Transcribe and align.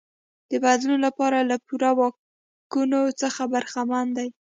د 0.49 0.51
بدلون 0.63 0.99
لپاره 1.07 1.37
له 1.49 1.55
پوره 1.65 1.91
واکونو 1.99 3.01
څخه 3.21 3.41
برخمن 3.53 4.07
دی. 4.17 4.29